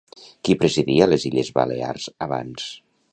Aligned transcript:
Qui 0.47 0.55
presidia 0.61 1.07
les 1.11 1.27
Illes 1.31 1.53
Balears 1.59 2.09
abans? 2.27 2.65